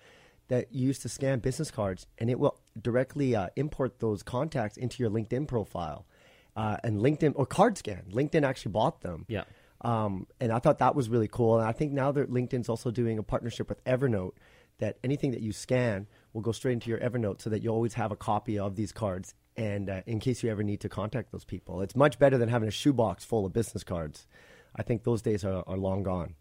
[0.48, 5.02] that used to scan business cards, and it will directly uh, import those contacts into
[5.02, 6.06] your LinkedIn profile.
[6.54, 9.26] Uh, and LinkedIn or Card Scan, LinkedIn actually bought them.
[9.28, 9.44] Yeah.
[9.82, 11.58] Um, and I thought that was really cool.
[11.58, 14.32] And I think now that LinkedIn's also doing a partnership with Evernote,
[14.78, 16.06] that anything that you scan
[16.36, 18.92] will go straight into your Evernote so that you always have a copy of these
[18.92, 19.34] cards.
[19.56, 22.50] And uh, in case you ever need to contact those people, it's much better than
[22.50, 24.26] having a shoebox full of business cards.
[24.76, 26.34] I think those days are, are long gone.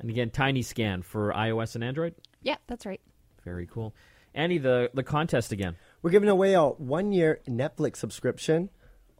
[0.00, 2.14] And again, Tiny Scan for iOS and Android.
[2.42, 3.00] Yeah, that's right.
[3.42, 3.94] Very cool.
[4.34, 5.76] Andy, the the contest again.
[6.02, 8.68] We're giving away a one year Netflix subscription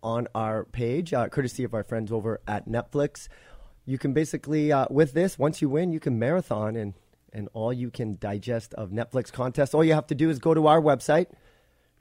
[0.02, 3.28] on our page, uh, courtesy of our friends over at Netflix.
[3.86, 6.92] You can basically, uh, with this, once you win, you can marathon and,
[7.32, 9.74] and all you can digest of Netflix contests.
[9.74, 11.26] All you have to do is go to our website,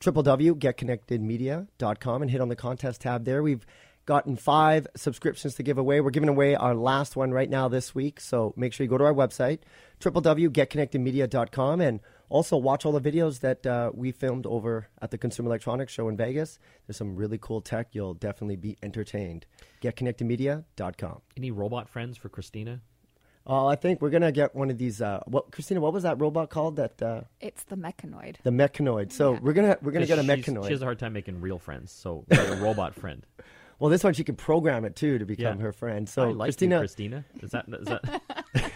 [0.02, 3.44] www.getconnectedmedia.com, and hit on the contest tab there.
[3.44, 3.66] We've
[4.10, 6.02] gotten five subscriptions to give away.
[6.02, 8.20] We're giving away our last one right now this week.
[8.20, 9.60] So make sure you go to our website,
[10.00, 15.50] www.getconnectedmedia.com, and also watch all the videos that uh, we filmed over at the Consumer
[15.50, 16.58] Electronics Show in Vegas.
[16.88, 17.90] There's some really cool tech.
[17.92, 19.46] You'll definitely be entertained.
[19.84, 21.22] GetConnectedMedia.com.
[21.38, 22.82] Any robot friends for Christina?
[23.52, 25.02] Oh, I think we're gonna get one of these.
[25.02, 25.82] Uh, what, Christina?
[25.82, 26.76] What was that robot called?
[26.76, 28.36] That uh, It's the Meccanoid.
[28.43, 29.12] the Meccanoid.
[29.12, 29.39] So Yeah.
[29.41, 30.66] we're gonna we're gonna get a She's- Meccanoid.
[30.68, 33.26] She has a hard time making real friends, so a robot friend.
[33.80, 35.64] well, this one she can program it too to become Yeah.
[35.64, 36.08] her friend.
[36.08, 37.26] So I like Christina, you, Christina.
[37.41, 38.22] Is that is that?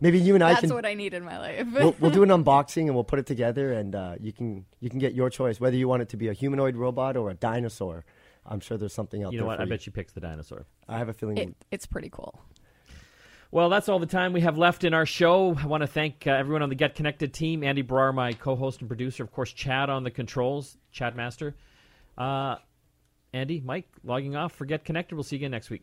[0.00, 1.66] maybe you and I That's can That's what I need in my life.
[1.70, 4.88] we'll, we'll do an unboxing and we'll put it together, and uh, you can you
[4.88, 7.34] can get your choice whether you want it to be a humanoid robot or a
[7.34, 8.06] dinosaur.
[8.46, 9.48] I'm sure there's something out you know there.
[9.48, 9.56] what?
[9.58, 10.64] for I bet she picks the dinosaur.
[10.88, 11.36] I have a feeling.
[11.36, 12.40] it, it's pretty cool.
[13.52, 15.56] Well, that's all the time we have left in our show.
[15.56, 17.64] I want to thank uh, everyone on the Get Connected team.
[17.64, 21.56] Andy Brar, my co-host and producer, of course, Chad on the controls, Chad Master.
[22.16, 22.56] Uh,
[23.32, 25.16] Andy, Mike, logging off for Get Connected.
[25.16, 25.82] We'll see you again next week.